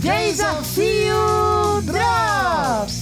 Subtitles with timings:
[0.00, 2.94] Desafio Drops!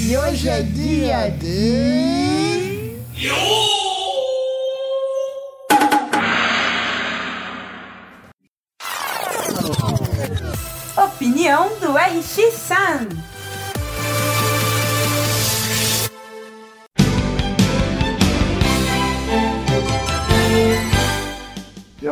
[0.00, 2.96] E hoje é dia de.
[10.96, 13.41] Opinião do RX Sun.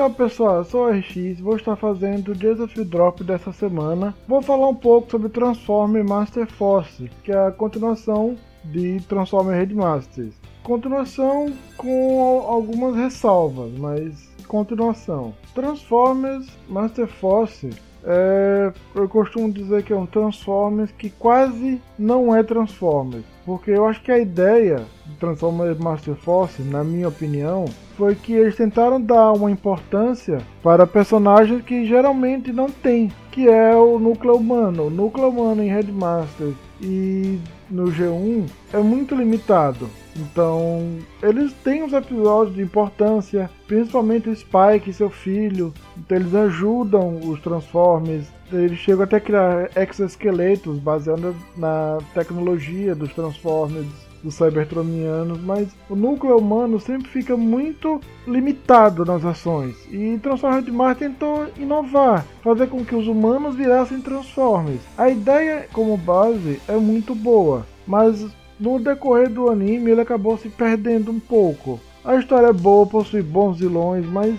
[0.00, 4.14] E aí pessoal, sou o RX vou estar fazendo o Desafio Drop dessa semana.
[4.26, 10.32] Vou falar um pouco sobre Transformer Master Force, que é a continuação de Transformer Headmasters.
[10.62, 15.32] Continuação com algumas ressalvas, mas continuação.
[15.54, 17.70] Transformers Master Force
[18.02, 23.24] é, eu costumo dizer que é um Transformers que quase não é Transformers.
[23.46, 28.32] Porque eu acho que a ideia de Transformers Master Force, na minha opinião, foi que
[28.32, 34.34] eles tentaram dar uma importância para personagens que geralmente não tem, que é o núcleo
[34.34, 34.86] humano.
[34.86, 37.38] O núcleo humano em Headmaster e
[37.70, 39.88] no G1 é muito limitado.
[40.20, 45.72] Então, eles têm os episódios de importância, principalmente o Spike e seu filho.
[45.96, 48.26] Então, eles ajudam os Transformers.
[48.52, 55.96] Eles chegam até a criar exoesqueletos baseados na tecnologia dos Transformers dos Cybertronianos, mas o
[55.96, 59.76] núcleo humano sempre fica muito limitado nas ações.
[59.90, 64.80] E Transformers de Mars tentou inovar, fazer com que os humanos virassem Transformers.
[64.96, 68.26] A ideia como base é muito boa, mas
[68.60, 71.80] no decorrer do anime ele acabou se perdendo um pouco.
[72.04, 74.34] A história é boa, possui bons vilões, mas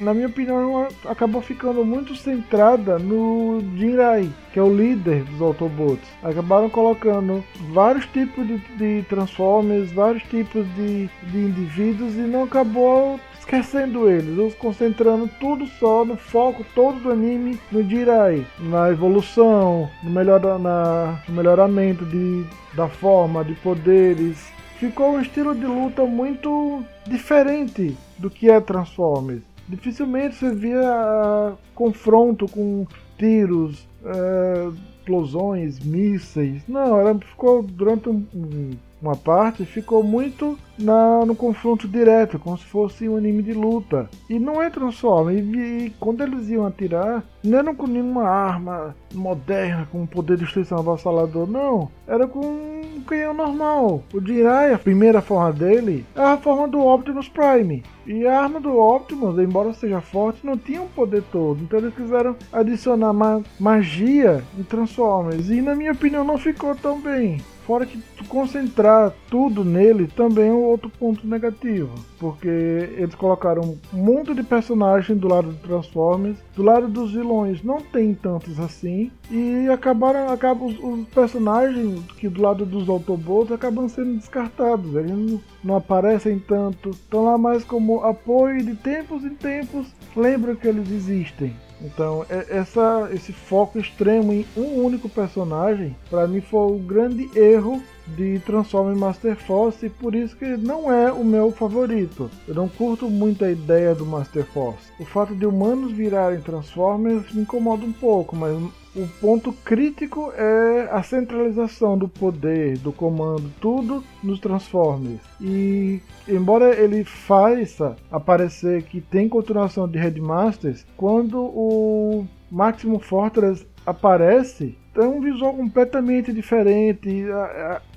[0.00, 6.08] na minha opinião acabou ficando muito centrada no Jinrai, que é o líder dos Autobots.
[6.22, 13.20] Acabaram colocando vários tipos de, de Transformers, vários tipos de, de indivíduos e não acabou
[13.50, 19.90] esquecendo eles, os concentrando tudo só no foco todo do anime no Jirai, na evolução,
[20.04, 22.44] no, na, no melhoramento de,
[22.76, 24.52] da forma, de poderes.
[24.78, 29.42] Ficou um estilo de luta muito diferente do que é Transformers.
[29.68, 32.86] Dificilmente você via uh, confronto com
[33.18, 36.62] tiros, uh, explosões, mísseis.
[36.68, 38.70] Não, ela ficou durante um
[39.00, 44.08] uma parte ficou muito na, no confronto direto, como se fosse um anime de luta.
[44.28, 45.32] E não é Transforma.
[45.32, 50.44] E, e quando eles iam atirar, não era com nenhuma arma moderna, com poder de
[50.44, 51.90] destruição avassalador, não.
[52.06, 54.02] Era com um canhão normal.
[54.12, 57.82] O Jirai, a primeira forma dele, é a forma do Optimus Prime.
[58.06, 61.62] E a arma do Optimus, embora seja forte, não tinha o um poder todo.
[61.62, 65.48] Então eles quiseram adicionar ma magia em Transformers.
[65.48, 67.40] E na minha opinião não ficou tão bem.
[67.66, 71.94] Fora que concentrar tudo nele também um outro ponto negativo.
[72.18, 76.38] Porque eles colocaram um monte de personagens do lado do Transformers.
[76.54, 79.10] Do lado dos vilões não tem tantos assim.
[79.30, 80.30] E acabaram.
[80.30, 84.94] Acabam, os, os personagens que do lado dos Autobots acabam sendo descartados.
[84.94, 86.90] Eles não, não aparecem tanto.
[86.90, 89.86] Estão lá mais como apoio de tempos em tempos.
[90.16, 91.54] Lembram que eles existem.
[91.82, 97.30] Então, é, essa, esse foco extremo em um único personagem, para mim foi o grande
[97.34, 97.82] erro
[98.16, 102.30] de Transformers Master Force e por isso que não é o meu favorito.
[102.46, 104.90] Eu não curto muito a ideia do Master Force.
[104.98, 108.56] O fato de humanos virarem Transformers me incomoda um pouco, mas
[108.94, 115.20] o ponto crítico é a centralização do poder, do comando, tudo nos Transformers.
[115.40, 124.76] E embora ele faça aparecer que tem continuação de Headmasters, quando o Maximum Fortress aparece,
[124.92, 127.26] tem um visual completamente diferente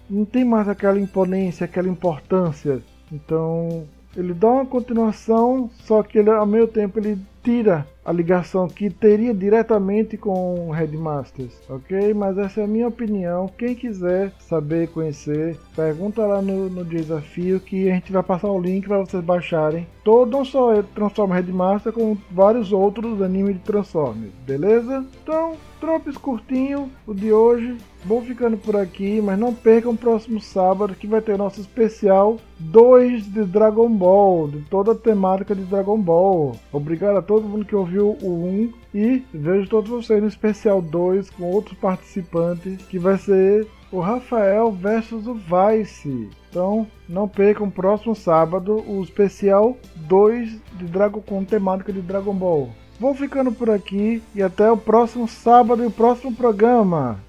[0.09, 2.81] não tem mais aquela imponência, aquela importância.
[3.11, 8.68] Então ele dá uma continuação, só que ele, ao mesmo tempo ele tira a ligação
[8.68, 12.14] que teria diretamente com Headmasters, ok?
[12.14, 13.50] Mas essa é a minha opinião.
[13.58, 18.59] Quem quiser saber, conhecer, pergunta lá no, no desafio que a gente vai passar o
[18.59, 19.88] link para vocês baixarem.
[20.03, 25.06] Todo, não só Transformers Headmaster, como vários outros animes de Transformers, beleza?
[25.23, 27.76] Então, Drops curtinho, o de hoje.
[28.06, 32.38] Vou ficando por aqui, mas não percam o próximo sábado que vai ter nosso especial
[32.58, 36.56] 2 de Dragon Ball, de toda a temática de Dragon Ball.
[36.72, 41.29] Obrigado a todo mundo que ouviu o 1 e vejo todos vocês no especial 2
[41.31, 46.29] com outros participantes que vai ser o Rafael versus o Vice.
[46.49, 52.69] Então, não percam próximo sábado o especial 2 de Dragon com temática de Dragon Ball.
[52.99, 57.19] Vou ficando por aqui e até o próximo sábado e o próximo programa.